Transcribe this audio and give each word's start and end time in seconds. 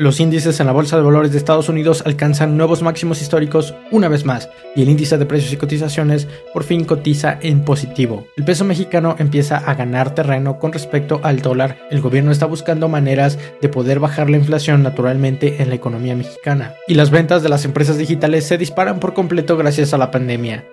Los 0.00 0.20
índices 0.20 0.60
en 0.60 0.66
la 0.66 0.72
Bolsa 0.72 0.96
de 0.96 1.02
Valores 1.02 1.32
de 1.32 1.38
Estados 1.38 1.68
Unidos 1.68 2.04
alcanzan 2.06 2.56
nuevos 2.56 2.82
máximos 2.82 3.20
históricos 3.20 3.74
una 3.90 4.06
vez 4.06 4.24
más 4.24 4.48
y 4.76 4.82
el 4.82 4.90
índice 4.90 5.18
de 5.18 5.26
precios 5.26 5.52
y 5.52 5.56
cotizaciones 5.56 6.28
por 6.54 6.62
fin 6.62 6.84
cotiza 6.84 7.36
en 7.42 7.64
positivo. 7.64 8.24
El 8.36 8.44
peso 8.44 8.64
mexicano 8.64 9.16
empieza 9.18 9.56
a 9.56 9.74
ganar 9.74 10.14
terreno 10.14 10.60
con 10.60 10.72
respecto 10.72 11.18
al 11.24 11.42
dólar. 11.42 11.78
El 11.90 12.00
gobierno 12.00 12.30
está 12.30 12.46
buscando 12.46 12.88
maneras 12.88 13.40
de 13.60 13.68
poder 13.68 13.98
bajar 13.98 14.30
la 14.30 14.36
inflación 14.36 14.84
naturalmente 14.84 15.60
en 15.60 15.68
la 15.68 15.74
economía 15.74 16.14
mexicana. 16.14 16.74
Y 16.86 16.94
las 16.94 17.10
ventas 17.10 17.42
de 17.42 17.48
las 17.48 17.64
empresas 17.64 17.98
digitales 17.98 18.46
se 18.46 18.56
disparan 18.56 19.00
por 19.00 19.14
completo 19.14 19.56
gracias 19.56 19.92
a 19.94 19.98
la 19.98 20.12
pandemia. 20.12 20.64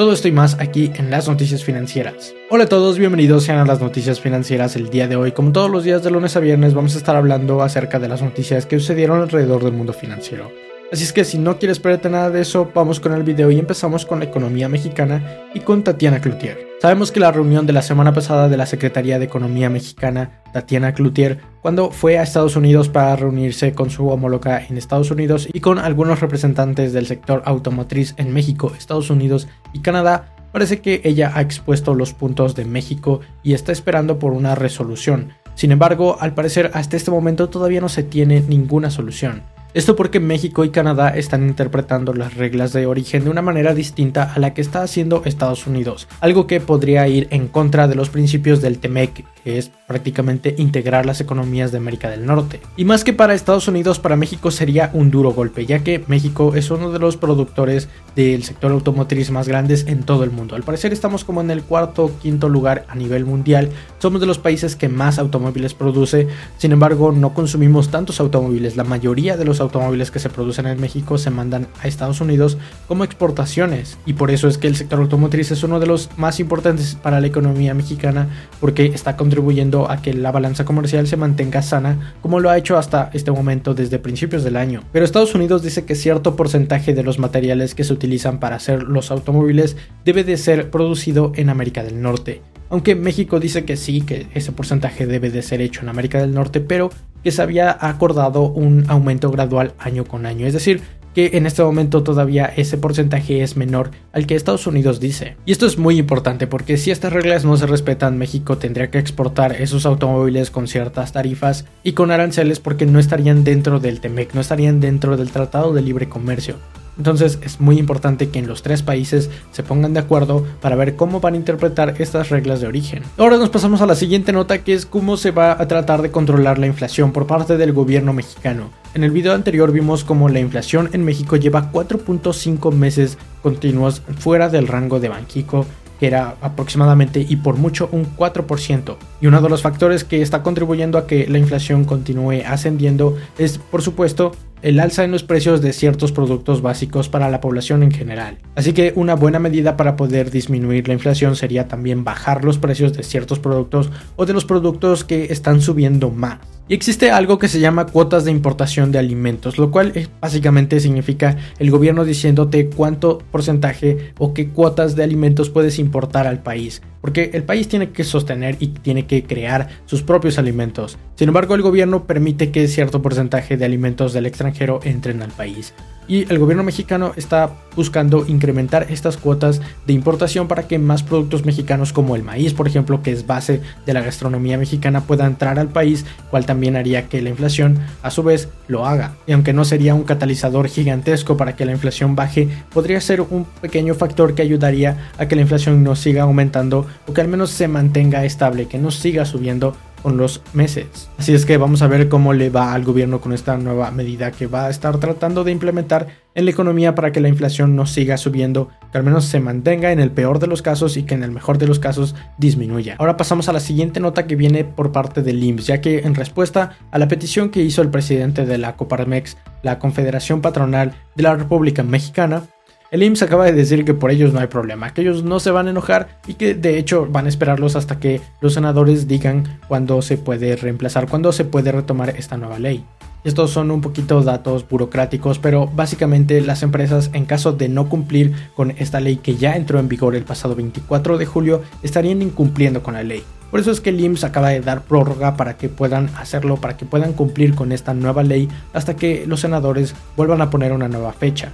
Todo 0.00 0.14
esto 0.14 0.28
y 0.28 0.32
más 0.32 0.56
aquí 0.58 0.90
en 0.96 1.10
las 1.10 1.28
noticias 1.28 1.62
financieras. 1.62 2.34
Hola 2.48 2.64
a 2.64 2.68
todos, 2.70 2.96
bienvenidos 2.96 3.44
sean 3.44 3.58
a 3.58 3.66
las 3.66 3.82
noticias 3.82 4.18
financieras 4.18 4.74
el 4.74 4.88
día 4.88 5.06
de 5.06 5.16
hoy. 5.16 5.32
Como 5.32 5.52
todos 5.52 5.70
los 5.70 5.84
días 5.84 6.02
de 6.02 6.10
lunes 6.10 6.34
a 6.36 6.40
viernes 6.40 6.72
vamos 6.72 6.94
a 6.94 6.98
estar 6.98 7.16
hablando 7.16 7.60
acerca 7.60 7.98
de 7.98 8.08
las 8.08 8.22
noticias 8.22 8.64
que 8.64 8.78
sucedieron 8.78 9.20
alrededor 9.20 9.62
del 9.62 9.74
mundo 9.74 9.92
financiero. 9.92 10.50
Así 10.92 11.04
es 11.04 11.12
que 11.12 11.24
si 11.24 11.38
no 11.38 11.56
quieres 11.56 11.78
perderte 11.78 12.10
nada 12.10 12.30
de 12.30 12.40
eso, 12.40 12.68
vamos 12.74 12.98
con 12.98 13.12
el 13.12 13.22
video 13.22 13.48
y 13.52 13.60
empezamos 13.60 14.04
con 14.04 14.18
la 14.18 14.24
economía 14.24 14.68
mexicana 14.68 15.44
y 15.54 15.60
con 15.60 15.84
Tatiana 15.84 16.20
Cloutier. 16.20 16.66
Sabemos 16.82 17.12
que 17.12 17.20
la 17.20 17.30
reunión 17.30 17.64
de 17.64 17.72
la 17.72 17.82
semana 17.82 18.12
pasada 18.12 18.48
de 18.48 18.56
la 18.56 18.66
Secretaría 18.66 19.20
de 19.20 19.26
Economía 19.26 19.70
Mexicana, 19.70 20.42
Tatiana 20.52 20.92
Cloutier, 20.92 21.38
cuando 21.62 21.92
fue 21.92 22.18
a 22.18 22.24
Estados 22.24 22.56
Unidos 22.56 22.88
para 22.88 23.14
reunirse 23.14 23.72
con 23.72 23.88
su 23.90 24.08
homóloga 24.08 24.66
en 24.66 24.78
Estados 24.78 25.12
Unidos 25.12 25.48
y 25.52 25.60
con 25.60 25.78
algunos 25.78 26.18
representantes 26.18 26.92
del 26.92 27.06
sector 27.06 27.42
automotriz 27.44 28.14
en 28.16 28.32
México, 28.32 28.72
Estados 28.76 29.10
Unidos 29.10 29.46
y 29.72 29.82
Canadá, 29.82 30.34
parece 30.50 30.80
que 30.80 31.02
ella 31.04 31.30
ha 31.36 31.40
expuesto 31.40 31.94
los 31.94 32.14
puntos 32.14 32.56
de 32.56 32.64
México 32.64 33.20
y 33.44 33.52
está 33.54 33.70
esperando 33.70 34.18
por 34.18 34.32
una 34.32 34.56
resolución. 34.56 35.34
Sin 35.54 35.70
embargo, 35.70 36.16
al 36.18 36.34
parecer 36.34 36.72
hasta 36.74 36.96
este 36.96 37.12
momento 37.12 37.48
todavía 37.48 37.80
no 37.80 37.88
se 37.88 38.02
tiene 38.02 38.40
ninguna 38.40 38.90
solución. 38.90 39.42
Esto 39.72 39.94
porque 39.94 40.18
México 40.18 40.64
y 40.64 40.70
Canadá 40.70 41.10
están 41.10 41.46
interpretando 41.46 42.12
las 42.12 42.34
reglas 42.34 42.72
de 42.72 42.86
origen 42.86 43.22
de 43.22 43.30
una 43.30 43.40
manera 43.40 43.72
distinta 43.72 44.32
a 44.34 44.40
la 44.40 44.52
que 44.52 44.62
está 44.62 44.82
haciendo 44.82 45.22
Estados 45.24 45.68
Unidos, 45.68 46.08
algo 46.20 46.48
que 46.48 46.60
podría 46.60 47.06
ir 47.06 47.28
en 47.30 47.46
contra 47.46 47.86
de 47.86 47.94
los 47.94 48.10
principios 48.10 48.60
del 48.60 48.78
TEMEC, 48.78 49.24
que 49.44 49.58
es 49.58 49.70
prácticamente 49.86 50.54
integrar 50.58 51.06
las 51.06 51.20
economías 51.20 51.72
de 51.72 51.78
América 51.78 52.10
del 52.10 52.26
Norte. 52.26 52.60
Y 52.76 52.84
más 52.84 53.04
que 53.04 53.12
para 53.12 53.34
Estados 53.34 53.68
Unidos, 53.68 53.98
para 53.98 54.16
México 54.16 54.50
sería 54.50 54.90
un 54.92 55.10
duro 55.10 55.32
golpe, 55.32 55.66
ya 55.66 55.80
que 55.80 56.04
México 56.06 56.54
es 56.54 56.70
uno 56.70 56.90
de 56.92 56.98
los 56.98 57.16
productores 57.16 57.88
del 58.16 58.44
sector 58.44 58.72
automotriz 58.72 59.30
más 59.30 59.48
grandes 59.48 59.86
en 59.86 60.02
todo 60.02 60.24
el 60.24 60.30
mundo. 60.30 60.56
Al 60.56 60.62
parecer 60.62 60.92
estamos 60.92 61.24
como 61.24 61.40
en 61.40 61.50
el 61.50 61.62
cuarto 61.62 62.04
o 62.04 62.18
quinto 62.18 62.48
lugar 62.48 62.84
a 62.88 62.94
nivel 62.94 63.24
mundial, 63.24 63.70
somos 63.98 64.20
de 64.20 64.26
los 64.26 64.38
países 64.38 64.76
que 64.76 64.88
más 64.88 65.18
automóviles 65.18 65.74
produce, 65.74 66.28
sin 66.58 66.72
embargo 66.72 67.12
no 67.12 67.34
consumimos 67.34 67.90
tantos 67.90 68.20
automóviles, 68.20 68.76
la 68.76 68.84
mayoría 68.84 69.36
de 69.36 69.44
los 69.44 69.60
automóviles 69.60 70.10
que 70.10 70.18
se 70.18 70.30
producen 70.30 70.66
en 70.66 70.80
México 70.80 71.18
se 71.18 71.30
mandan 71.30 71.68
a 71.82 71.88
Estados 71.88 72.20
Unidos 72.20 72.58
como 72.88 73.04
exportaciones 73.04 73.98
y 74.06 74.14
por 74.14 74.30
eso 74.30 74.48
es 74.48 74.58
que 74.58 74.66
el 74.66 74.76
sector 74.76 75.00
automotriz 75.00 75.50
es 75.50 75.62
uno 75.62 75.80
de 75.80 75.86
los 75.86 76.10
más 76.16 76.40
importantes 76.40 76.96
para 77.00 77.20
la 77.20 77.26
economía 77.26 77.74
mexicana 77.74 78.28
porque 78.60 78.86
está 78.86 79.16
contribuyendo 79.30 79.88
a 79.88 80.02
que 80.02 80.12
la 80.12 80.32
balanza 80.32 80.64
comercial 80.64 81.06
se 81.06 81.16
mantenga 81.16 81.62
sana 81.62 82.14
como 82.20 82.40
lo 82.40 82.50
ha 82.50 82.58
hecho 82.58 82.76
hasta 82.76 83.10
este 83.12 83.30
momento 83.30 83.74
desde 83.74 84.00
principios 84.00 84.42
del 84.42 84.56
año. 84.56 84.82
Pero 84.90 85.04
Estados 85.04 85.36
Unidos 85.36 85.62
dice 85.62 85.84
que 85.84 85.94
cierto 85.94 86.34
porcentaje 86.34 86.94
de 86.94 87.04
los 87.04 87.20
materiales 87.20 87.76
que 87.76 87.84
se 87.84 87.92
utilizan 87.92 88.40
para 88.40 88.56
hacer 88.56 88.82
los 88.82 89.12
automóviles 89.12 89.76
debe 90.04 90.24
de 90.24 90.36
ser 90.36 90.70
producido 90.70 91.30
en 91.36 91.48
América 91.48 91.84
del 91.84 92.02
Norte. 92.02 92.42
Aunque 92.70 92.96
México 92.96 93.38
dice 93.38 93.64
que 93.64 93.76
sí, 93.76 94.00
que 94.00 94.26
ese 94.34 94.50
porcentaje 94.50 95.06
debe 95.06 95.30
de 95.30 95.42
ser 95.42 95.60
hecho 95.60 95.82
en 95.82 95.90
América 95.90 96.20
del 96.20 96.34
Norte, 96.34 96.60
pero 96.60 96.90
que 97.22 97.30
se 97.30 97.42
había 97.42 97.76
acordado 97.80 98.42
un 98.42 98.84
aumento 98.88 99.30
gradual 99.30 99.74
año 99.78 100.04
con 100.04 100.26
año. 100.26 100.44
Es 100.44 100.54
decir, 100.54 100.80
que 101.14 101.30
en 101.34 101.46
este 101.46 101.62
momento 101.62 102.02
todavía 102.02 102.46
ese 102.46 102.78
porcentaje 102.78 103.42
es 103.42 103.56
menor 103.56 103.90
al 104.12 104.26
que 104.26 104.34
Estados 104.34 104.66
Unidos 104.66 105.00
dice. 105.00 105.36
Y 105.46 105.52
esto 105.52 105.66
es 105.66 105.78
muy 105.78 105.98
importante 105.98 106.46
porque 106.46 106.76
si 106.76 106.90
estas 106.90 107.12
reglas 107.12 107.44
no 107.44 107.56
se 107.56 107.66
respetan, 107.66 108.18
México 108.18 108.58
tendría 108.58 108.90
que 108.90 108.98
exportar 108.98 109.52
esos 109.60 109.86
automóviles 109.86 110.50
con 110.50 110.68
ciertas 110.68 111.12
tarifas 111.12 111.64
y 111.82 111.92
con 111.92 112.10
aranceles 112.10 112.60
porque 112.60 112.86
no 112.86 112.98
estarían 112.98 113.44
dentro 113.44 113.80
del 113.80 114.00
TEMEC, 114.00 114.34
no 114.34 114.40
estarían 114.40 114.80
dentro 114.80 115.16
del 115.16 115.30
Tratado 115.30 115.72
de 115.72 115.82
Libre 115.82 116.08
Comercio. 116.08 116.56
Entonces 116.98 117.38
es 117.42 117.60
muy 117.60 117.78
importante 117.78 118.28
que 118.28 118.38
en 118.38 118.46
los 118.46 118.62
tres 118.62 118.82
países 118.82 119.30
se 119.52 119.62
pongan 119.62 119.94
de 119.94 120.00
acuerdo 120.00 120.44
para 120.60 120.76
ver 120.76 120.96
cómo 120.96 121.20
van 121.20 121.34
a 121.34 121.38
interpretar 121.38 121.94
estas 121.98 122.28
reglas 122.28 122.60
de 122.60 122.66
origen. 122.66 123.02
Ahora 123.16 123.38
nos 123.38 123.50
pasamos 123.50 123.80
a 123.80 123.86
la 123.86 123.94
siguiente 123.94 124.32
nota 124.32 124.62
que 124.62 124.74
es 124.74 124.86
cómo 124.86 125.16
se 125.16 125.30
va 125.30 125.52
a 125.52 125.68
tratar 125.68 126.02
de 126.02 126.10
controlar 126.10 126.58
la 126.58 126.66
inflación 126.66 127.12
por 127.12 127.26
parte 127.26 127.56
del 127.56 127.72
gobierno 127.72 128.12
mexicano. 128.12 128.70
En 128.94 129.04
el 129.04 129.10
video 129.12 129.34
anterior 129.34 129.72
vimos 129.72 130.04
cómo 130.04 130.28
la 130.28 130.40
inflación 130.40 130.90
en 130.92 131.04
México 131.04 131.36
lleva 131.36 131.70
4.5 131.72 132.72
meses 132.72 133.18
continuos 133.42 134.02
fuera 134.18 134.48
del 134.48 134.66
rango 134.66 135.00
de 135.00 135.08
Banquico 135.08 135.66
que 136.00 136.06
era 136.06 136.36
aproximadamente 136.40 137.24
y 137.28 137.36
por 137.36 137.56
mucho 137.56 137.90
un 137.92 138.16
4%. 138.16 138.96
Y 139.20 139.26
uno 139.26 139.42
de 139.42 139.48
los 139.50 139.60
factores 139.60 140.02
que 140.02 140.22
está 140.22 140.42
contribuyendo 140.42 140.96
a 140.96 141.06
que 141.06 141.26
la 141.28 141.36
inflación 141.36 141.84
continúe 141.84 142.42
ascendiendo 142.46 143.18
es, 143.36 143.58
por 143.58 143.82
supuesto, 143.82 144.32
el 144.62 144.80
alza 144.80 145.04
en 145.04 145.10
los 145.10 145.22
precios 145.22 145.60
de 145.62 145.72
ciertos 145.72 146.12
productos 146.12 146.62
básicos 146.62 147.08
para 147.08 147.30
la 147.30 147.40
población 147.40 147.82
en 147.82 147.90
general. 147.90 148.38
Así 148.54 148.72
que 148.72 148.92
una 148.96 149.14
buena 149.14 149.38
medida 149.38 149.76
para 149.76 149.96
poder 149.96 150.30
disminuir 150.30 150.88
la 150.88 150.94
inflación 150.94 151.36
sería 151.36 151.68
también 151.68 152.04
bajar 152.04 152.44
los 152.44 152.58
precios 152.58 152.92
de 152.92 153.02
ciertos 153.02 153.38
productos 153.38 153.90
o 154.16 154.26
de 154.26 154.32
los 154.32 154.44
productos 154.44 155.04
que 155.04 155.32
están 155.32 155.60
subiendo 155.60 156.10
más. 156.10 156.38
Y 156.68 156.74
existe 156.74 157.10
algo 157.10 157.40
que 157.40 157.48
se 157.48 157.58
llama 157.58 157.86
cuotas 157.86 158.24
de 158.24 158.30
importación 158.30 158.92
de 158.92 159.00
alimentos, 159.00 159.58
lo 159.58 159.72
cual 159.72 159.90
eh, 159.96 160.06
básicamente 160.20 160.78
significa 160.78 161.36
el 161.58 161.68
gobierno 161.70 162.04
diciéndote 162.04 162.70
cuánto 162.70 163.18
porcentaje 163.32 164.12
o 164.18 164.34
qué 164.34 164.50
cuotas 164.50 164.94
de 164.94 165.02
alimentos 165.02 165.50
puedes 165.50 165.80
importar 165.80 166.28
al 166.28 166.44
país. 166.44 166.80
Porque 167.00 167.30
el 167.32 167.44
país 167.44 167.68
tiene 167.68 167.90
que 167.90 168.04
sostener 168.04 168.56
y 168.60 168.68
tiene 168.68 169.06
que 169.06 169.24
crear 169.24 169.68
sus 169.86 170.02
propios 170.02 170.38
alimentos. 170.38 170.98
Sin 171.14 171.28
embargo, 171.28 171.54
el 171.54 171.62
gobierno 171.62 172.06
permite 172.06 172.50
que 172.50 172.68
cierto 172.68 173.00
porcentaje 173.02 173.56
de 173.56 173.64
alimentos 173.64 174.12
del 174.12 174.26
extranjero 174.26 174.80
entren 174.84 175.22
al 175.22 175.30
país 175.30 175.72
y 176.10 176.26
el 176.28 176.40
gobierno 176.40 176.64
mexicano 176.64 177.12
está 177.14 177.50
buscando 177.76 178.26
incrementar 178.26 178.88
estas 178.90 179.16
cuotas 179.16 179.60
de 179.86 179.92
importación 179.92 180.48
para 180.48 180.66
que 180.66 180.76
más 180.80 181.04
productos 181.04 181.44
mexicanos 181.44 181.92
como 181.92 182.16
el 182.16 182.24
maíz, 182.24 182.52
por 182.52 182.66
ejemplo, 182.66 183.00
que 183.00 183.12
es 183.12 183.28
base 183.28 183.60
de 183.86 183.94
la 183.94 184.00
gastronomía 184.00 184.58
mexicana, 184.58 185.02
pueda 185.02 185.24
entrar 185.24 185.60
al 185.60 185.68
país, 185.68 186.04
cual 186.28 186.46
también 186.46 186.74
haría 186.74 187.08
que 187.08 187.22
la 187.22 187.28
inflación 187.28 187.78
a 188.02 188.10
su 188.10 188.24
vez 188.24 188.48
lo 188.66 188.86
haga. 188.86 189.14
Y 189.28 189.32
aunque 189.32 189.52
no 189.52 189.64
sería 189.64 189.94
un 189.94 190.02
catalizador 190.02 190.66
gigantesco 190.66 191.36
para 191.36 191.54
que 191.54 191.64
la 191.64 191.72
inflación 191.72 192.16
baje, 192.16 192.48
podría 192.72 193.00
ser 193.00 193.20
un 193.20 193.44
pequeño 193.60 193.94
factor 193.94 194.34
que 194.34 194.42
ayudaría 194.42 195.12
a 195.16 195.28
que 195.28 195.36
la 195.36 195.42
inflación 195.42 195.84
no 195.84 195.94
siga 195.94 196.24
aumentando 196.24 196.88
o 197.06 197.12
que 197.14 197.20
al 197.20 197.28
menos 197.28 197.50
se 197.50 197.68
mantenga 197.68 198.24
estable, 198.24 198.66
que 198.66 198.78
no 198.78 198.90
siga 198.90 199.24
subiendo 199.24 199.76
con 200.02 200.16
los 200.16 200.42
meses. 200.52 201.10
Así 201.18 201.34
es 201.34 201.46
que 201.46 201.56
vamos 201.56 201.82
a 201.82 201.86
ver 201.86 202.08
cómo 202.08 202.32
le 202.32 202.50
va 202.50 202.74
al 202.74 202.84
gobierno 202.84 203.20
con 203.20 203.32
esta 203.32 203.56
nueva 203.56 203.90
medida 203.90 204.30
que 204.30 204.46
va 204.46 204.66
a 204.66 204.70
estar 204.70 204.98
tratando 204.98 205.44
de 205.44 205.52
implementar 205.52 206.08
en 206.34 206.44
la 206.44 206.50
economía 206.50 206.94
para 206.94 207.12
que 207.12 207.20
la 207.20 207.28
inflación 207.28 207.74
no 207.74 207.86
siga 207.86 208.16
subiendo, 208.16 208.68
que 208.92 208.98
al 208.98 209.04
menos 209.04 209.24
se 209.24 209.40
mantenga 209.40 209.92
en 209.92 210.00
el 210.00 210.10
peor 210.10 210.38
de 210.38 210.46
los 210.46 210.62
casos 210.62 210.96
y 210.96 211.02
que 211.02 211.14
en 211.14 211.24
el 211.24 211.32
mejor 211.32 211.58
de 211.58 211.66
los 211.66 211.78
casos 211.78 212.14
disminuya. 212.38 212.96
Ahora 212.98 213.16
pasamos 213.16 213.48
a 213.48 213.52
la 213.52 213.60
siguiente 213.60 214.00
nota 214.00 214.26
que 214.26 214.36
viene 214.36 214.64
por 214.64 214.92
parte 214.92 215.22
del 215.22 215.42
IMSS, 215.42 215.66
ya 215.66 215.80
que 215.80 216.00
en 216.00 216.14
respuesta 216.14 216.78
a 216.90 216.98
la 216.98 217.08
petición 217.08 217.50
que 217.50 217.62
hizo 217.62 217.82
el 217.82 217.90
presidente 217.90 218.46
de 218.46 218.58
la 218.58 218.76
Coparmex, 218.76 219.36
la 219.62 219.78
Confederación 219.78 220.40
Patronal 220.40 220.94
de 221.16 221.22
la 221.22 221.34
República 221.34 221.82
Mexicana, 221.82 222.44
el 222.90 223.04
IMSS 223.04 223.22
acaba 223.22 223.44
de 223.44 223.52
decir 223.52 223.84
que 223.84 223.94
por 223.94 224.10
ellos 224.10 224.32
no 224.32 224.40
hay 224.40 224.48
problema, 224.48 224.92
que 224.92 225.02
ellos 225.02 225.22
no 225.22 225.38
se 225.38 225.52
van 225.52 225.68
a 225.68 225.70
enojar 225.70 226.20
y 226.26 226.34
que 226.34 226.54
de 226.54 226.76
hecho 226.76 227.06
van 227.06 227.26
a 227.26 227.28
esperarlos 227.28 227.76
hasta 227.76 228.00
que 228.00 228.20
los 228.40 228.54
senadores 228.54 229.06
digan 229.06 229.60
cuándo 229.68 230.02
se 230.02 230.18
puede 230.18 230.56
reemplazar, 230.56 231.08
cuándo 231.08 231.30
se 231.32 231.44
puede 231.44 231.70
retomar 231.70 232.10
esta 232.10 232.36
nueva 232.36 232.58
ley. 232.58 232.84
Estos 233.22 233.50
son 233.50 233.70
un 233.70 233.80
poquito 233.80 234.22
datos 234.22 234.66
burocráticos, 234.68 235.38
pero 235.38 235.66
básicamente 235.66 236.40
las 236.40 236.62
empresas 236.62 237.10
en 237.12 237.26
caso 237.26 237.52
de 237.52 237.68
no 237.68 237.88
cumplir 237.88 238.32
con 238.56 238.72
esta 238.72 238.98
ley 238.98 239.16
que 239.16 239.36
ya 239.36 239.54
entró 239.56 239.78
en 239.78 239.88
vigor 239.88 240.16
el 240.16 240.24
pasado 240.24 240.56
24 240.56 241.18
de 241.18 241.26
julio 241.26 241.62
estarían 241.82 242.22
incumpliendo 242.22 242.82
con 242.82 242.94
la 242.94 243.02
ley. 243.02 243.22
Por 243.50 243.60
eso 243.60 243.70
es 243.70 243.80
que 243.80 243.90
el 243.90 244.00
IMSS 244.00 244.24
acaba 244.24 244.48
de 244.48 244.60
dar 244.60 244.82
prórroga 244.82 245.36
para 245.36 245.56
que 245.56 245.68
puedan 245.68 246.08
hacerlo, 246.16 246.56
para 246.56 246.76
que 246.76 246.86
puedan 246.86 247.12
cumplir 247.12 247.54
con 247.54 247.72
esta 247.72 247.94
nueva 247.94 248.22
ley 248.22 248.48
hasta 248.72 248.96
que 248.96 249.26
los 249.26 249.40
senadores 249.40 249.94
vuelvan 250.16 250.40
a 250.40 250.50
poner 250.50 250.72
una 250.72 250.88
nueva 250.88 251.12
fecha. 251.12 251.52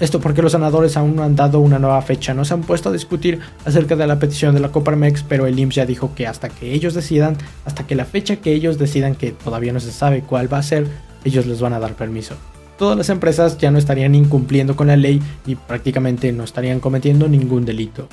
Esto 0.00 0.20
porque 0.20 0.42
los 0.42 0.52
senadores 0.52 0.96
aún 0.96 1.16
no 1.16 1.22
han 1.22 1.36
dado 1.36 1.60
una 1.60 1.78
nueva 1.78 2.00
fecha, 2.02 2.34
no 2.34 2.44
se 2.44 2.54
han 2.54 2.62
puesto 2.62 2.88
a 2.88 2.92
discutir 2.92 3.40
acerca 3.64 3.96
de 3.96 4.06
la 4.06 4.18
petición 4.18 4.54
de 4.54 4.60
la 4.60 4.70
Coparmex, 4.70 5.22
pero 5.22 5.46
el 5.46 5.58
IMSS 5.58 5.74
ya 5.74 5.86
dijo 5.86 6.14
que 6.14 6.26
hasta 6.26 6.48
que 6.48 6.72
ellos 6.72 6.94
decidan, 6.94 7.36
hasta 7.64 7.86
que 7.86 7.94
la 7.94 8.04
fecha 8.04 8.36
que 8.36 8.52
ellos 8.52 8.78
decidan, 8.78 9.14
que 9.14 9.32
todavía 9.32 9.72
no 9.72 9.80
se 9.80 9.92
sabe 9.92 10.22
cuál 10.22 10.52
va 10.52 10.58
a 10.58 10.62
ser, 10.62 10.86
ellos 11.24 11.46
les 11.46 11.60
van 11.60 11.72
a 11.72 11.80
dar 11.80 11.94
permiso 11.94 12.36
todas 12.78 12.96
las 12.96 13.08
empresas 13.08 13.58
ya 13.58 13.70
no 13.70 13.78
estarían 13.78 14.14
incumpliendo 14.14 14.76
con 14.76 14.88
la 14.88 14.96
ley 14.96 15.22
y 15.46 15.54
prácticamente 15.54 16.32
no 16.32 16.44
estarían 16.44 16.80
cometiendo 16.80 17.28
ningún 17.28 17.64
delito. 17.64 18.08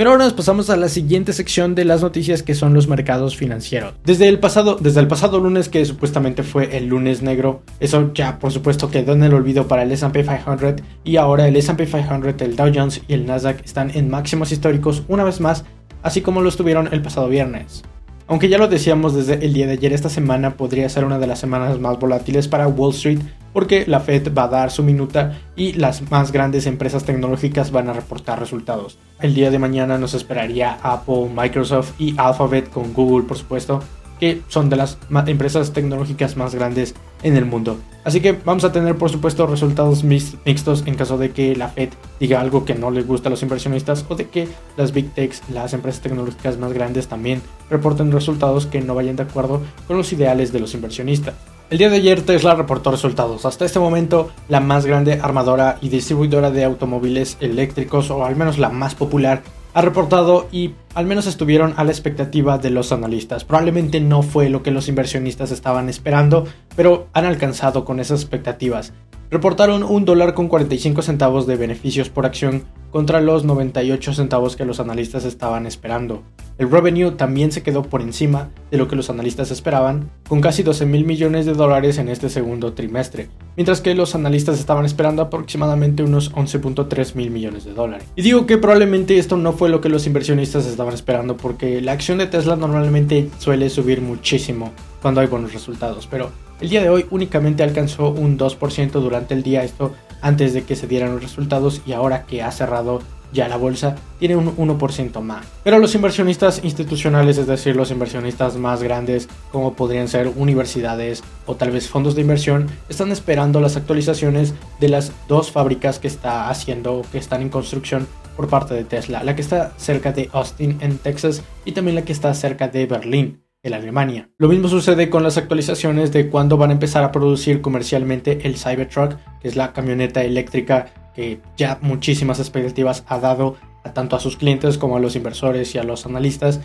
Pero 0.00 0.12
ahora 0.12 0.24
nos 0.24 0.32
pasamos 0.32 0.70
a 0.70 0.78
la 0.78 0.88
siguiente 0.88 1.34
sección 1.34 1.74
de 1.74 1.84
las 1.84 2.00
noticias 2.00 2.42
que 2.42 2.54
son 2.54 2.72
los 2.72 2.88
mercados 2.88 3.36
financieros. 3.36 3.92
Desde 4.02 4.28
el 4.28 4.38
pasado, 4.38 4.78
desde 4.80 4.98
el 4.98 5.08
pasado 5.08 5.38
lunes 5.40 5.68
que 5.68 5.84
supuestamente 5.84 6.42
fue 6.42 6.74
el 6.78 6.86
lunes 6.86 7.20
negro, 7.20 7.60
eso 7.80 8.10
ya 8.14 8.38
por 8.38 8.50
supuesto 8.50 8.90
quedó 8.90 9.12
en 9.12 9.24
el 9.24 9.34
olvido 9.34 9.68
para 9.68 9.82
el 9.82 9.92
S&P 9.92 10.22
500 10.22 10.76
y 11.04 11.16
ahora 11.18 11.46
el 11.46 11.54
S&P 11.54 11.84
500, 11.84 12.40
el 12.40 12.56
Dow 12.56 12.72
Jones 12.74 13.02
y 13.08 13.12
el 13.12 13.26
Nasdaq 13.26 13.62
están 13.62 13.90
en 13.90 14.08
máximos 14.08 14.52
históricos 14.52 15.02
una 15.06 15.22
vez 15.22 15.38
más, 15.38 15.66
así 16.02 16.22
como 16.22 16.40
lo 16.40 16.48
estuvieron 16.48 16.88
el 16.92 17.02
pasado 17.02 17.28
viernes. 17.28 17.82
Aunque 18.30 18.48
ya 18.48 18.58
lo 18.58 18.68
decíamos 18.68 19.12
desde 19.12 19.44
el 19.44 19.52
día 19.52 19.66
de 19.66 19.72
ayer, 19.72 19.92
esta 19.92 20.08
semana 20.08 20.54
podría 20.54 20.88
ser 20.88 21.04
una 21.04 21.18
de 21.18 21.26
las 21.26 21.40
semanas 21.40 21.80
más 21.80 21.98
volátiles 21.98 22.46
para 22.46 22.68
Wall 22.68 22.94
Street 22.94 23.18
porque 23.52 23.86
la 23.88 23.98
Fed 23.98 24.32
va 24.32 24.44
a 24.44 24.48
dar 24.48 24.70
su 24.70 24.84
minuta 24.84 25.40
y 25.56 25.72
las 25.72 26.08
más 26.12 26.30
grandes 26.30 26.66
empresas 26.66 27.02
tecnológicas 27.02 27.72
van 27.72 27.88
a 27.88 27.92
reportar 27.92 28.38
resultados. 28.38 28.98
El 29.18 29.34
día 29.34 29.50
de 29.50 29.58
mañana 29.58 29.98
nos 29.98 30.14
esperaría 30.14 30.78
Apple, 30.84 31.28
Microsoft 31.34 31.94
y 31.98 32.14
Alphabet 32.18 32.70
con 32.70 32.94
Google, 32.94 33.26
por 33.26 33.36
supuesto, 33.36 33.82
que 34.20 34.42
son 34.46 34.70
de 34.70 34.76
las 34.76 34.96
empresas 35.26 35.72
tecnológicas 35.72 36.36
más 36.36 36.54
grandes 36.54 36.94
en 37.22 37.36
el 37.36 37.46
mundo. 37.46 37.78
Así 38.02 38.20
que 38.20 38.32
vamos 38.32 38.64
a 38.64 38.72
tener 38.72 38.96
por 38.96 39.10
supuesto 39.10 39.46
resultados 39.46 40.04
mixtos 40.04 40.84
en 40.86 40.94
caso 40.94 41.18
de 41.18 41.32
que 41.32 41.54
la 41.54 41.68
Fed 41.68 41.90
diga 42.18 42.40
algo 42.40 42.64
que 42.64 42.74
no 42.74 42.90
les 42.90 43.06
gusta 43.06 43.28
a 43.28 43.30
los 43.30 43.42
inversionistas 43.42 44.06
o 44.08 44.14
de 44.14 44.28
que 44.28 44.48
las 44.76 44.92
big 44.92 45.12
techs, 45.12 45.42
las 45.50 45.74
empresas 45.74 46.00
tecnológicas 46.00 46.56
más 46.58 46.72
grandes 46.72 47.08
también 47.08 47.42
reporten 47.68 48.10
resultados 48.10 48.66
que 48.66 48.80
no 48.80 48.94
vayan 48.94 49.16
de 49.16 49.24
acuerdo 49.24 49.60
con 49.86 49.98
los 49.98 50.12
ideales 50.12 50.50
de 50.52 50.60
los 50.60 50.72
inversionistas. 50.72 51.34
El 51.68 51.78
día 51.78 51.88
de 51.88 51.96
ayer 51.98 52.22
Tesla 52.22 52.56
reportó 52.56 52.90
resultados. 52.90 53.44
Hasta 53.44 53.64
este 53.64 53.78
momento, 53.78 54.30
la 54.48 54.58
más 54.58 54.86
grande 54.86 55.20
armadora 55.22 55.78
y 55.80 55.88
distribuidora 55.88 56.50
de 56.50 56.64
automóviles 56.64 57.36
eléctricos, 57.38 58.10
o 58.10 58.24
al 58.24 58.34
menos 58.34 58.58
la 58.58 58.70
más 58.70 58.96
popular, 58.96 59.44
ha 59.74 59.82
reportado 59.82 60.48
y 60.50 60.74
al 60.94 61.06
menos 61.06 61.26
estuvieron 61.26 61.74
a 61.76 61.84
la 61.84 61.90
expectativa 61.90 62.58
de 62.58 62.70
los 62.70 62.92
analistas. 62.92 63.44
Probablemente 63.44 64.00
no 64.00 64.22
fue 64.22 64.48
lo 64.48 64.62
que 64.62 64.70
los 64.70 64.88
inversionistas 64.88 65.50
estaban 65.50 65.88
esperando, 65.88 66.46
pero 66.76 67.08
han 67.12 67.24
alcanzado 67.24 67.84
con 67.84 68.00
esas 68.00 68.20
expectativas 68.22 68.92
reportaron 69.30 69.84
un 69.84 70.04
dólar 70.04 70.34
con 70.34 70.48
45 70.48 71.02
centavos 71.02 71.46
de 71.46 71.56
beneficios 71.56 72.08
por 72.08 72.26
acción 72.26 72.64
contra 72.90 73.20
los 73.20 73.44
98 73.44 74.12
centavos 74.12 74.56
que 74.56 74.64
los 74.64 74.80
analistas 74.80 75.24
estaban 75.24 75.66
esperando. 75.66 76.24
El 76.58 76.70
revenue 76.70 77.12
también 77.12 77.52
se 77.52 77.62
quedó 77.62 77.84
por 77.84 78.02
encima 78.02 78.50
de 78.70 78.78
lo 78.78 78.88
que 78.88 78.96
los 78.96 79.08
analistas 79.08 79.50
esperaban, 79.50 80.10
con 80.28 80.40
casi 80.40 80.62
12 80.62 80.84
mil 80.86 81.04
millones 81.04 81.46
de 81.46 81.54
dólares 81.54 81.98
en 81.98 82.08
este 82.08 82.28
segundo 82.28 82.72
trimestre, 82.72 83.28
mientras 83.56 83.80
que 83.80 83.94
los 83.94 84.14
analistas 84.14 84.58
estaban 84.58 84.84
esperando 84.84 85.22
aproximadamente 85.22 86.02
unos 86.02 86.32
11.3 86.32 87.14
mil 87.14 87.30
millones 87.30 87.64
de 87.64 87.72
dólares. 87.72 88.08
Y 88.16 88.22
digo 88.22 88.44
que 88.46 88.58
probablemente 88.58 89.18
esto 89.18 89.36
no 89.36 89.52
fue 89.52 89.68
lo 89.68 89.80
que 89.80 89.88
los 89.88 90.06
inversionistas 90.06 90.66
estaban 90.66 90.92
esperando, 90.92 91.36
porque 91.36 91.80
la 91.80 91.92
acción 91.92 92.18
de 92.18 92.26
Tesla 92.26 92.56
normalmente 92.56 93.30
suele 93.38 93.70
subir 93.70 94.02
muchísimo 94.02 94.72
cuando 95.00 95.20
hay 95.20 95.28
buenos 95.28 95.54
resultados, 95.54 96.08
pero 96.10 96.30
el 96.60 96.68
día 96.68 96.82
de 96.82 96.90
hoy 96.90 97.06
únicamente 97.10 97.62
alcanzó 97.62 98.10
un 98.10 98.38
2% 98.38 98.90
durante 98.92 99.34
el 99.34 99.42
día, 99.42 99.64
esto 99.64 99.92
antes 100.20 100.52
de 100.52 100.62
que 100.64 100.76
se 100.76 100.86
dieran 100.86 101.12
los 101.12 101.22
resultados 101.22 101.80
y 101.86 101.92
ahora 101.92 102.24
que 102.26 102.42
ha 102.42 102.52
cerrado 102.52 103.00
ya 103.32 103.48
la 103.48 103.56
bolsa 103.56 103.96
tiene 104.18 104.36
un 104.36 104.56
1% 104.56 105.20
más. 105.20 105.46
Pero 105.62 105.78
los 105.78 105.94
inversionistas 105.94 106.64
institucionales, 106.64 107.38
es 107.38 107.46
decir, 107.46 107.76
los 107.76 107.90
inversionistas 107.90 108.56
más 108.56 108.82
grandes 108.82 109.28
como 109.52 109.74
podrían 109.74 110.08
ser 110.08 110.28
universidades 110.36 111.22
o 111.46 111.54
tal 111.54 111.70
vez 111.70 111.88
fondos 111.88 112.14
de 112.14 112.22
inversión, 112.22 112.66
están 112.88 113.12
esperando 113.12 113.60
las 113.60 113.76
actualizaciones 113.76 114.54
de 114.80 114.88
las 114.88 115.12
dos 115.28 115.52
fábricas 115.52 115.98
que 115.98 116.08
está 116.08 116.50
haciendo, 116.50 117.02
que 117.12 117.18
están 117.18 117.42
en 117.42 117.50
construcción 117.50 118.06
por 118.36 118.48
parte 118.48 118.74
de 118.74 118.84
Tesla, 118.84 119.22
la 119.22 119.36
que 119.36 119.42
está 119.42 119.72
cerca 119.76 120.12
de 120.12 120.28
Austin 120.32 120.78
en 120.80 120.98
Texas 120.98 121.42
y 121.64 121.72
también 121.72 121.94
la 121.94 122.02
que 122.02 122.12
está 122.12 122.34
cerca 122.34 122.68
de 122.68 122.86
Berlín 122.86 123.42
en 123.62 123.74
Alemania. 123.74 124.30
Lo 124.38 124.48
mismo 124.48 124.68
sucede 124.68 125.10
con 125.10 125.22
las 125.22 125.36
actualizaciones 125.36 126.12
de 126.12 126.28
cuándo 126.28 126.56
van 126.56 126.70
a 126.70 126.74
empezar 126.74 127.04
a 127.04 127.12
producir 127.12 127.60
comercialmente 127.60 128.40
el 128.44 128.56
Cybertruck, 128.56 129.16
que 129.40 129.48
es 129.48 129.56
la 129.56 129.72
camioneta 129.72 130.22
eléctrica 130.22 130.92
que 131.14 131.40
ya 131.56 131.78
muchísimas 131.82 132.38
expectativas 132.38 133.04
ha 133.08 133.18
dado 133.18 133.56
tanto 133.94 134.16
a 134.16 134.20
sus 134.20 134.36
clientes 134.36 134.78
como 134.78 134.96
a 134.96 135.00
los 135.00 135.16
inversores 135.16 135.74
y 135.74 135.78
a 135.78 135.84
los 135.84 136.06
analistas. 136.06 136.60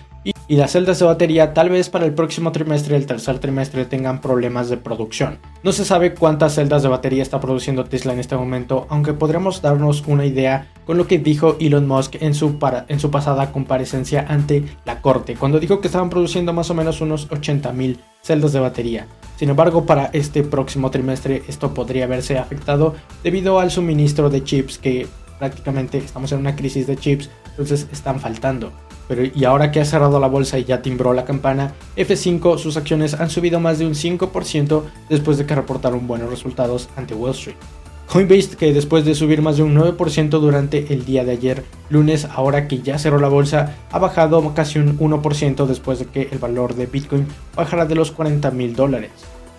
Las 0.47 0.73
celdas 0.73 0.99
de 0.99 1.05
batería 1.05 1.55
tal 1.55 1.69
vez 1.69 1.89
para 1.89 2.05
el 2.05 2.13
próximo 2.13 2.51
trimestre, 2.51 2.95
el 2.95 3.07
tercer 3.07 3.39
trimestre, 3.39 3.85
tengan 3.85 4.21
problemas 4.21 4.69
de 4.69 4.77
producción. 4.77 5.39
No 5.63 5.71
se 5.71 5.85
sabe 5.85 6.13
cuántas 6.13 6.53
celdas 6.53 6.83
de 6.83 6.89
batería 6.89 7.23
está 7.23 7.39
produciendo 7.39 7.85
Tesla 7.85 8.13
en 8.13 8.19
este 8.19 8.35
momento, 8.35 8.85
aunque 8.89 9.13
podremos 9.13 9.63
darnos 9.63 10.03
una 10.05 10.23
idea 10.23 10.67
con 10.85 10.97
lo 10.97 11.07
que 11.07 11.17
dijo 11.17 11.57
Elon 11.59 11.87
Musk 11.87 12.21
en 12.21 12.35
su, 12.35 12.59
en 12.87 12.99
su 12.99 13.09
pasada 13.09 13.51
comparecencia 13.51 14.23
ante 14.29 14.63
la 14.85 15.01
corte, 15.01 15.35
cuando 15.35 15.59
dijo 15.59 15.81
que 15.81 15.87
estaban 15.87 16.11
produciendo 16.11 16.53
más 16.53 16.69
o 16.69 16.75
menos 16.75 17.01
unos 17.01 17.27
80.000 17.29 17.97
celdas 18.21 18.53
de 18.53 18.59
batería. 18.59 19.07
Sin 19.37 19.49
embargo, 19.49 19.87
para 19.87 20.11
este 20.13 20.43
próximo 20.43 20.91
trimestre 20.91 21.41
esto 21.47 21.73
podría 21.73 22.05
verse 22.05 22.37
afectado 22.37 22.93
debido 23.23 23.59
al 23.59 23.71
suministro 23.71 24.29
de 24.29 24.43
chips 24.43 24.77
que 24.77 25.07
prácticamente 25.39 25.97
estamos 25.97 26.31
en 26.31 26.39
una 26.39 26.55
crisis 26.55 26.85
de 26.85 26.97
chips, 26.97 27.31
entonces 27.49 27.87
están 27.91 28.19
faltando. 28.19 28.71
Pero 29.07 29.23
y 29.23 29.45
ahora 29.45 29.71
que 29.71 29.79
ha 29.79 29.85
cerrado 29.85 30.19
la 30.19 30.27
bolsa 30.27 30.57
y 30.57 30.63
ya 30.65 30.81
timbró 30.81 31.13
la 31.13 31.25
campana, 31.25 31.73
F5 31.95 32.57
sus 32.57 32.77
acciones 32.77 33.13
han 33.13 33.29
subido 33.29 33.59
más 33.59 33.79
de 33.79 33.85
un 33.85 33.93
5% 33.93 34.83
después 35.09 35.37
de 35.37 35.45
que 35.45 35.55
reportaron 35.55 36.07
buenos 36.07 36.29
resultados 36.29 36.89
ante 36.95 37.13
Wall 37.13 37.31
Street. 37.31 37.57
Coinbase, 38.07 38.55
que 38.55 38.71
después 38.71 39.03
de 39.03 39.15
subir 39.15 39.41
más 39.41 39.57
de 39.57 39.63
un 39.63 39.75
9% 39.75 40.29
durante 40.39 40.93
el 40.93 41.05
día 41.05 41.25
de 41.25 41.31
ayer, 41.31 41.63
lunes, 41.89 42.25
ahora 42.25 42.67
que 42.67 42.81
ya 42.81 42.99
cerró 42.99 43.19
la 43.19 43.29
bolsa, 43.29 43.75
ha 43.91 43.99
bajado 43.99 44.53
casi 44.53 44.79
un 44.79 44.97
1% 44.99 45.65
después 45.65 45.99
de 45.99 46.05
que 46.05 46.29
el 46.31 46.37
valor 46.37 46.75
de 46.75 46.85
Bitcoin 46.85 47.27
bajara 47.55 47.85
de 47.85 47.95
los 47.95 48.11
40 48.11 48.51
mil 48.51 48.75
dólares. 48.75 49.11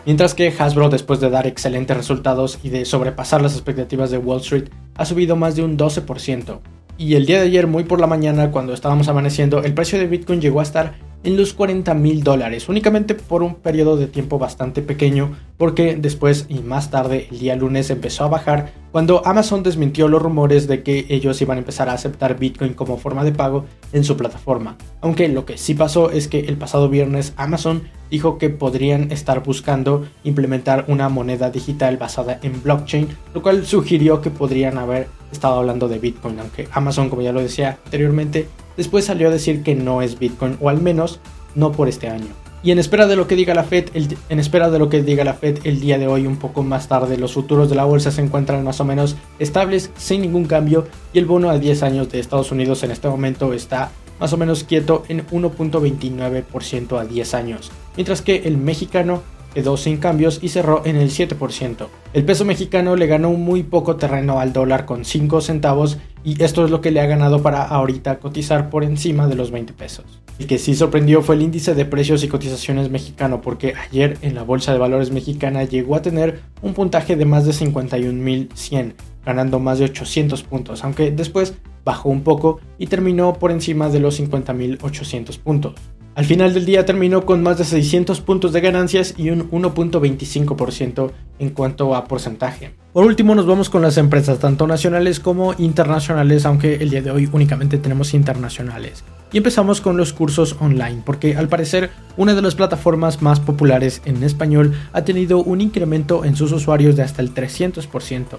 Mientras 0.06 0.34
que 0.34 0.54
Hasbro, 0.56 0.88
después 0.88 1.18
de 1.18 1.30
dar 1.30 1.48
excelentes 1.48 1.96
resultados 1.96 2.60
y 2.62 2.68
de 2.68 2.84
sobrepasar 2.84 3.42
las 3.42 3.54
expectativas 3.54 4.10
de 4.12 4.18
Wall 4.18 4.40
Street, 4.40 4.68
ha 4.94 5.04
subido 5.04 5.34
más 5.34 5.56
de 5.56 5.64
un 5.64 5.76
12%. 5.76 6.60
Y 6.98 7.14
el 7.14 7.26
día 7.26 7.40
de 7.40 7.46
ayer, 7.46 7.66
muy 7.66 7.84
por 7.84 8.00
la 8.00 8.06
mañana, 8.06 8.50
cuando 8.50 8.72
estábamos 8.72 9.08
amaneciendo, 9.08 9.62
el 9.62 9.74
precio 9.74 9.98
de 9.98 10.06
Bitcoin 10.06 10.40
llegó 10.40 10.60
a 10.60 10.62
estar 10.62 10.94
en 11.24 11.36
los 11.36 11.52
40 11.52 11.92
mil 11.94 12.22
dólares, 12.22 12.68
únicamente 12.68 13.14
por 13.14 13.42
un 13.42 13.56
periodo 13.56 13.96
de 13.96 14.06
tiempo 14.06 14.38
bastante 14.38 14.80
pequeño, 14.80 15.36
porque 15.58 15.96
después 15.96 16.46
y 16.48 16.60
más 16.60 16.90
tarde, 16.90 17.26
el 17.30 17.40
día 17.40 17.56
lunes, 17.56 17.90
empezó 17.90 18.24
a 18.24 18.28
bajar 18.28 18.72
cuando 18.92 19.26
Amazon 19.26 19.62
desmintió 19.62 20.08
los 20.08 20.22
rumores 20.22 20.68
de 20.68 20.82
que 20.82 21.04
ellos 21.10 21.42
iban 21.42 21.58
a 21.58 21.60
empezar 21.60 21.88
a 21.88 21.94
aceptar 21.94 22.38
Bitcoin 22.38 22.74
como 22.74 22.96
forma 22.96 23.24
de 23.24 23.32
pago 23.32 23.66
en 23.92 24.04
su 24.04 24.16
plataforma. 24.16 24.78
Aunque 25.00 25.28
lo 25.28 25.44
que 25.44 25.58
sí 25.58 25.74
pasó 25.74 26.10
es 26.10 26.28
que 26.28 26.40
el 26.40 26.56
pasado 26.56 26.88
viernes 26.88 27.34
Amazon 27.36 27.82
dijo 28.10 28.38
que 28.38 28.48
podrían 28.48 29.10
estar 29.10 29.42
buscando 29.42 30.06
implementar 30.24 30.84
una 30.88 31.08
moneda 31.08 31.50
digital 31.50 31.96
basada 31.96 32.38
en 32.42 32.62
blockchain, 32.62 33.08
lo 33.34 33.42
cual 33.42 33.66
sugirió 33.66 34.20
que 34.20 34.30
podrían 34.30 34.78
haber 34.78 35.08
estado 35.36 35.58
hablando 35.58 35.88
de 35.88 35.98
Bitcoin, 35.98 36.38
aunque 36.40 36.68
Amazon, 36.72 37.08
como 37.08 37.22
ya 37.22 37.32
lo 37.32 37.40
decía 37.40 37.78
anteriormente, 37.84 38.48
después 38.76 39.04
salió 39.04 39.28
a 39.28 39.32
decir 39.32 39.62
que 39.62 39.74
no 39.74 40.02
es 40.02 40.18
Bitcoin, 40.18 40.56
o 40.60 40.68
al 40.68 40.80
menos 40.80 41.20
no 41.54 41.72
por 41.72 41.88
este 41.88 42.08
año. 42.08 42.28
Y 42.62 42.72
en 42.72 42.78
espera 42.78 43.06
de 43.06 43.14
lo 43.14 43.28
que 43.28 43.36
diga 43.36 43.54
la 43.54 43.62
Fed, 43.62 43.90
en 43.94 44.40
espera 44.40 44.70
de 44.70 44.78
lo 44.78 44.88
que 44.88 45.02
diga 45.02 45.22
la 45.22 45.34
Fed 45.34 45.58
el 45.64 45.78
día 45.78 45.98
de 45.98 46.08
hoy, 46.08 46.26
un 46.26 46.36
poco 46.36 46.64
más 46.64 46.88
tarde, 46.88 47.16
los 47.16 47.34
futuros 47.34 47.70
de 47.70 47.76
la 47.76 47.84
bolsa 47.84 48.10
se 48.10 48.22
encuentran 48.22 48.64
más 48.64 48.80
o 48.80 48.84
menos 48.84 49.14
estables, 49.38 49.90
sin 49.96 50.22
ningún 50.22 50.46
cambio, 50.46 50.86
y 51.12 51.18
el 51.20 51.26
bono 51.26 51.50
a 51.50 51.58
10 51.58 51.82
años 51.84 52.10
de 52.10 52.18
Estados 52.18 52.50
Unidos 52.50 52.82
en 52.82 52.90
este 52.90 53.08
momento 53.08 53.52
está 53.52 53.92
más 54.18 54.32
o 54.32 54.36
menos 54.36 54.64
quieto 54.64 55.04
en 55.08 55.26
1.29% 55.26 56.98
a 56.98 57.04
10 57.04 57.34
años, 57.34 57.70
mientras 57.96 58.22
que 58.22 58.42
el 58.46 58.56
mexicano 58.56 59.22
quedó 59.56 59.78
sin 59.78 59.96
cambios 59.96 60.40
y 60.42 60.50
cerró 60.50 60.82
en 60.84 60.96
el 60.96 61.08
7%. 61.08 61.86
El 62.12 62.26
peso 62.26 62.44
mexicano 62.44 62.94
le 62.94 63.06
ganó 63.06 63.30
muy 63.30 63.62
poco 63.62 63.96
terreno 63.96 64.38
al 64.38 64.52
dólar 64.52 64.84
con 64.84 65.06
5 65.06 65.40
centavos 65.40 65.96
y 66.22 66.42
esto 66.42 66.62
es 66.66 66.70
lo 66.70 66.82
que 66.82 66.90
le 66.90 67.00
ha 67.00 67.06
ganado 67.06 67.40
para 67.40 67.62
ahorita 67.62 68.18
cotizar 68.18 68.68
por 68.68 68.84
encima 68.84 69.26
de 69.28 69.34
los 69.34 69.50
20 69.50 69.72
pesos. 69.72 70.04
El 70.38 70.46
que 70.46 70.58
sí 70.58 70.74
sorprendió 70.74 71.22
fue 71.22 71.36
el 71.36 71.40
índice 71.40 71.74
de 71.74 71.86
precios 71.86 72.22
y 72.22 72.28
cotizaciones 72.28 72.90
mexicano 72.90 73.40
porque 73.40 73.72
ayer 73.88 74.18
en 74.20 74.34
la 74.34 74.42
Bolsa 74.42 74.74
de 74.74 74.78
Valores 74.78 75.10
mexicana 75.10 75.64
llegó 75.64 75.96
a 75.96 76.02
tener 76.02 76.42
un 76.60 76.74
puntaje 76.74 77.16
de 77.16 77.24
más 77.24 77.46
de 77.46 77.52
51.100, 77.52 78.92
ganando 79.24 79.58
más 79.58 79.78
de 79.78 79.86
800 79.86 80.42
puntos, 80.42 80.84
aunque 80.84 81.10
después 81.12 81.54
bajó 81.82 82.10
un 82.10 82.20
poco 82.20 82.60
y 82.76 82.88
terminó 82.88 83.32
por 83.32 83.52
encima 83.52 83.88
de 83.88 84.00
los 84.00 84.20
50.800 84.20 85.38
puntos. 85.38 85.76
Al 86.16 86.24
final 86.24 86.54
del 86.54 86.64
día 86.64 86.86
terminó 86.86 87.26
con 87.26 87.42
más 87.42 87.58
de 87.58 87.64
600 87.64 88.22
puntos 88.22 88.54
de 88.54 88.62
ganancias 88.62 89.12
y 89.18 89.28
un 89.28 89.50
1.25% 89.50 91.10
en 91.38 91.50
cuanto 91.50 91.94
a 91.94 92.06
porcentaje. 92.06 92.72
Por 92.94 93.04
último 93.04 93.34
nos 93.34 93.44
vamos 93.44 93.68
con 93.68 93.82
las 93.82 93.98
empresas 93.98 94.38
tanto 94.38 94.66
nacionales 94.66 95.20
como 95.20 95.52
internacionales, 95.58 96.46
aunque 96.46 96.76
el 96.76 96.88
día 96.88 97.02
de 97.02 97.10
hoy 97.10 97.28
únicamente 97.30 97.76
tenemos 97.76 98.14
internacionales. 98.14 99.04
Y 99.30 99.36
empezamos 99.36 99.82
con 99.82 99.98
los 99.98 100.14
cursos 100.14 100.56
online, 100.58 101.02
porque 101.04 101.36
al 101.36 101.50
parecer 101.50 101.90
una 102.16 102.34
de 102.34 102.40
las 102.40 102.54
plataformas 102.54 103.20
más 103.20 103.38
populares 103.38 104.00
en 104.06 104.22
español 104.22 104.72
ha 104.94 105.04
tenido 105.04 105.42
un 105.42 105.60
incremento 105.60 106.24
en 106.24 106.34
sus 106.34 106.50
usuarios 106.50 106.96
de 106.96 107.02
hasta 107.02 107.20
el 107.20 107.34
300%. 107.34 108.38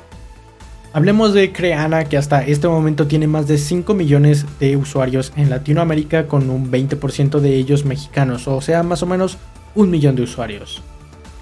Hablemos 0.94 1.34
de 1.34 1.52
Creana, 1.52 2.06
que 2.06 2.18
hasta 2.18 2.44
este 2.44 2.68
momento 2.68 3.08
tiene 3.08 3.28
más 3.28 3.48
de 3.48 3.58
5 3.58 3.94
millones 3.94 4.46
de 4.60 4.78
usuarios 4.78 5.34
en 5.36 5.50
Latinoamérica, 5.50 6.28
con 6.28 6.50
un 6.50 6.72
20% 6.72 7.40
de 7.40 7.56
ellos 7.56 7.86
mexicanos, 7.86 8.48
o 8.48 8.62
sea, 8.62 8.84
más 8.84 9.04
o 9.04 9.06
menos 9.06 9.38
un 9.76 9.92
millón 9.92 10.16
de 10.16 10.24
usuarios. 10.24 10.82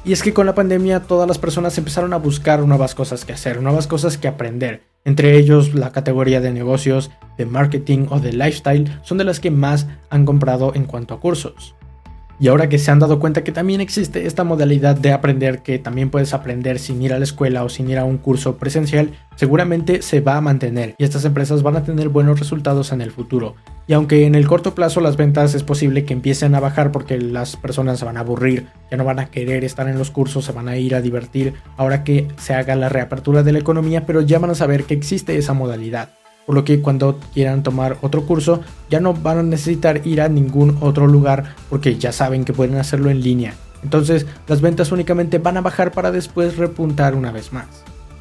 Y 0.03 0.13
es 0.13 0.21
que 0.21 0.33
con 0.33 0.45
la 0.45 0.53
pandemia 0.55 1.01
todas 1.01 1.27
las 1.27 1.39
personas 1.39 1.77
empezaron 1.77 2.13
a 2.13 2.17
buscar 2.17 2.59
nuevas 2.59 2.93
cosas 2.93 3.23
que 3.23 3.33
hacer, 3.33 3.61
nuevas 3.61 3.87
cosas 3.87 4.17
que 4.17 4.27
aprender. 4.27 4.83
Entre 5.03 5.37
ellos 5.37 5.73
la 5.73 5.91
categoría 5.91 6.41
de 6.41 6.51
negocios, 6.51 7.09
de 7.37 7.45
marketing 7.45 8.07
o 8.09 8.19
de 8.19 8.33
lifestyle 8.33 8.99
son 9.03 9.17
de 9.17 9.23
las 9.23 9.39
que 9.39 9.51
más 9.51 9.87
han 10.09 10.25
comprado 10.25 10.73
en 10.75 10.85
cuanto 10.85 11.13
a 11.13 11.19
cursos. 11.19 11.75
Y 12.39 12.49
ahora 12.49 12.67
que 12.67 12.79
se 12.79 12.91
han 12.91 12.99
dado 12.99 13.19
cuenta 13.19 13.43
que 13.43 13.53
también 13.53 13.79
existe 13.79 14.27
esta 14.27 14.43
modalidad 14.43 14.95
de 14.95 15.13
aprender, 15.13 15.59
que 15.59 15.79
también 15.79 16.09
puedes 16.09 16.33
aprender 16.33 16.79
sin 16.79 17.01
ir 17.01 17.13
a 17.13 17.17
la 17.17 17.23
escuela 17.23 17.63
o 17.63 17.69
sin 17.69 17.89
ir 17.89 17.97
a 17.97 18.03
un 18.03 18.17
curso 18.17 18.57
presencial, 18.57 19.11
seguramente 19.35 20.01
se 20.01 20.19
va 20.19 20.35
a 20.35 20.41
mantener 20.41 20.95
y 20.97 21.03
estas 21.05 21.23
empresas 21.23 21.63
van 21.63 21.77
a 21.77 21.83
tener 21.83 22.09
buenos 22.09 22.39
resultados 22.39 22.91
en 22.91 23.01
el 23.01 23.11
futuro. 23.11 23.55
Y 23.87 23.93
aunque 23.93 24.25
en 24.25 24.35
el 24.35 24.47
corto 24.47 24.75
plazo 24.75 24.99
las 24.99 25.15
ventas 25.15 25.53
es 25.53 25.63
posible 25.63 26.05
que 26.05 26.13
empiecen 26.13 26.55
a 26.55 26.59
bajar 26.59 26.91
porque 26.91 27.17
las 27.19 27.55
personas 27.55 27.99
se 27.99 28.05
van 28.05 28.17
a 28.17 28.21
aburrir, 28.21 28.67
ya 28.91 28.97
no 28.97 29.05
van 29.05 29.19
a 29.19 29.27
querer 29.27 29.63
estar 29.63 29.87
en 29.87 29.97
los 29.97 30.11
cursos, 30.11 30.43
se 30.43 30.51
van 30.51 30.67
a 30.67 30.77
ir 30.77 30.95
a 30.95 31.01
divertir 31.01 31.53
ahora 31.77 32.03
que 32.03 32.27
se 32.37 32.53
haga 32.53 32.75
la 32.75 32.89
reapertura 32.89 33.43
de 33.43 33.53
la 33.53 33.59
economía, 33.59 34.05
pero 34.05 34.21
ya 34.21 34.39
van 34.39 34.49
a 34.49 34.55
saber 34.55 34.83
que 34.83 34.93
existe 34.93 35.37
esa 35.37 35.53
modalidad 35.53 36.09
por 36.45 36.55
lo 36.55 36.63
que 36.63 36.81
cuando 36.81 37.19
quieran 37.33 37.63
tomar 37.63 37.97
otro 38.01 38.25
curso 38.25 38.61
ya 38.89 38.99
no 38.99 39.13
van 39.13 39.39
a 39.39 39.43
necesitar 39.43 40.05
ir 40.05 40.21
a 40.21 40.29
ningún 40.29 40.77
otro 40.81 41.07
lugar 41.07 41.55
porque 41.69 41.97
ya 41.97 42.11
saben 42.11 42.45
que 42.45 42.53
pueden 42.53 42.77
hacerlo 42.77 43.09
en 43.09 43.21
línea. 43.21 43.53
Entonces 43.83 44.25
las 44.47 44.61
ventas 44.61 44.91
únicamente 44.91 45.37
van 45.37 45.57
a 45.57 45.61
bajar 45.61 45.91
para 45.91 46.11
después 46.11 46.57
repuntar 46.57 47.15
una 47.15 47.31
vez 47.31 47.53
más. 47.53 47.67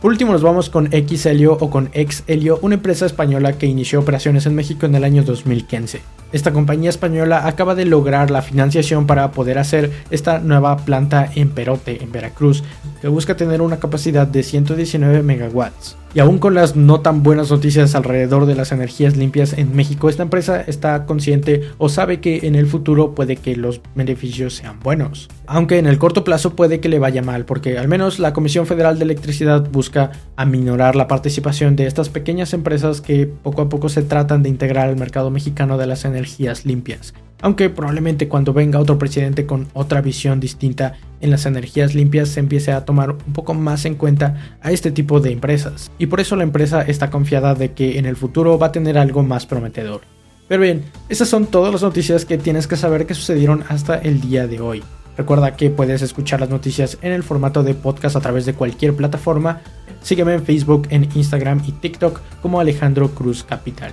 Por 0.01 0.11
último 0.11 0.33
nos 0.33 0.43
vamos 0.43 0.69
con 0.69 0.91
Xelio 0.91 1.57
o 1.59 1.71
con 1.71 1.91
Xelio, 1.93 2.59
una 2.61 2.75
empresa 2.75 3.07
española 3.07 3.57
que 3.57 3.67
inició 3.67 4.01
operaciones 4.01 4.45
en 4.45 4.55
México 4.55 4.85
en 4.85 4.95
el 4.95 5.05
año 5.05 5.23
2015. 5.23 6.03
Esta 6.35 6.53
compañía 6.53 6.91
española 6.91 7.47
acaba 7.47 7.77
de 7.77 7.85
lograr 7.85 8.33
la 8.33 8.43
financiación 8.43 9.07
para 9.07 9.31
poder 9.31 9.57
hacer 9.57 9.93
esta 10.11 10.41
nueva 10.41 10.79
planta 10.79 11.31
en 11.37 11.51
Perote, 11.51 12.03
en 12.03 12.11
Veracruz, 12.11 12.65
que 13.01 13.07
busca 13.07 13.37
tener 13.37 13.63
una 13.63 13.79
capacidad 13.79 14.27
de 14.27 14.43
119 14.43 15.23
megawatts. 15.23 15.97
Y 16.15 16.21
aún 16.21 16.39
con 16.39 16.55
las 16.55 16.77
no 16.77 17.01
tan 17.01 17.25
buenas 17.25 17.51
noticias 17.51 17.97
alrededor 17.97 18.47
de 18.47 18.55
las 18.55 18.71
energías 18.71 19.17
limpias 19.17 19.53
en 19.53 19.75
México, 19.75 20.09
esta 20.09 20.23
empresa 20.23 20.61
está 20.61 21.07
consciente 21.07 21.63
o 21.77 21.89
sabe 21.89 22.21
que 22.21 22.47
en 22.47 22.55
el 22.55 22.69
futuro 22.69 23.17
puede 23.17 23.35
que 23.35 23.57
los 23.57 23.81
beneficios 23.97 24.55
sean 24.55 24.79
buenos. 24.79 25.29
Aunque 25.49 25.77
en 25.79 25.89
el 25.89 25.99
corto 25.99 26.23
plazo 26.23 26.55
puede 26.55 26.79
que 26.79 26.89
le 26.89 27.01
vaya 27.01 27.21
mal, 27.21 27.45
porque 27.45 27.79
al 27.79 27.89
menos 27.89 28.21
la 28.21 28.33
Comisión 28.33 28.67
Federal 28.67 28.97
de 28.97 29.07
Electricidad 29.07 29.69
busca 29.69 30.13
aminorar 30.37 30.95
la 30.95 31.09
participación 31.09 31.75
de 31.75 31.87
estas 31.89 32.11
pequeñas 32.11 32.55
empresas 32.55 33.01
que 33.01 33.27
poco 33.27 33.63
a 33.63 33.69
poco 33.69 33.89
se 33.89 34.03
tratan 34.03 34.45
de 34.45 34.51
integrar 34.51 34.89
al 34.89 34.97
mercado 34.97 35.31
mexicano 35.31 35.79
de 35.79 35.87
las 35.87 36.05
energías 36.25 36.65
limpias 36.65 37.15
aunque 37.45 37.69
probablemente 37.69 38.27
cuando 38.27 38.55
venga 38.55 38.79
otro 38.79 38.99
presidente 38.99 39.45
con 39.45 39.69
otra 39.75 40.01
visión 40.01 40.41
distinta 40.41 40.95
en 41.21 41.31
las 41.31 41.45
energías 41.45 41.95
limpias 41.95 42.31
se 42.31 42.41
empiece 42.41 42.73
a 42.73 42.87
tomar 42.87 43.11
un 43.11 43.35
poco 43.35 43.53
más 43.53 43.85
en 43.85 43.97
cuenta 43.97 44.57
a 44.63 44.73
este 44.73 44.91
tipo 44.91 45.21
de 45.21 45.33
empresas. 45.33 45.91
Y 45.99 46.07
por 46.07 46.21
eso 46.21 46.37
la 46.37 46.43
empresa 46.43 46.81
está 46.81 47.11
confiada 47.11 47.55
de 47.55 47.73
que 47.73 47.99
en 47.99 48.07
el 48.07 48.17
futuro 48.17 48.59
va 48.59 48.69
a 48.69 48.73
tener 48.73 48.97
algo 48.97 49.23
más 49.23 49.45
prometedor. 49.45 50.01
Pero 50.49 50.63
bien, 50.63 50.85
esas 51.11 51.29
son 51.29 51.45
todas 51.45 51.71
las 51.71 51.83
noticias 51.83 52.25
que 52.25 52.39
tienes 52.39 52.67
que 52.67 52.77
saber 52.77 53.05
que 53.05 53.13
sucedieron 53.13 53.63
hasta 53.69 53.99
el 53.99 54.23
día 54.23 54.47
de 54.47 54.61
hoy. 54.61 54.83
Recuerda 55.19 55.55
que 55.55 55.69
puedes 55.69 56.01
escuchar 56.01 56.41
las 56.41 56.49
noticias 56.49 56.97
en 57.03 57.13
el 57.13 57.23
formato 57.23 57.63
de 57.63 57.75
podcast 57.75 58.17
a 58.17 58.21
través 58.21 58.47
de 58.47 58.55
cualquier 58.55 58.97
plataforma. 58.97 59.61
Sígueme 60.01 60.33
en 60.33 60.47
Facebook, 60.47 60.87
en 60.89 61.11
Instagram 61.15 61.63
y 61.67 61.73
TikTok 61.73 62.23
como 62.41 62.59
Alejandro 62.59 63.11
Cruz 63.11 63.45
Capital. 63.45 63.93